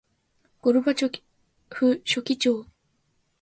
[0.63, 1.21] ゴルバチョ
[1.69, 2.65] フ書記長